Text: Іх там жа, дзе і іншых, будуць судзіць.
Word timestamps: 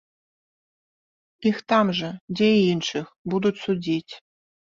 Іх 1.49 1.57
там 1.73 1.91
жа, 1.99 2.09
дзе 2.35 2.49
і 2.55 2.63
іншых, 2.73 3.05
будуць 3.35 3.55
судзіць. 3.67 4.13